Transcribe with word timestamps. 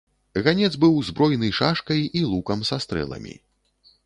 Ганец 0.45 0.69
быў 0.85 0.95
збройны 1.09 1.49
шашкай 1.59 2.01
і 2.21 2.25
лукам 2.33 2.59
са 2.71 2.81
стрэламі. 2.87 3.35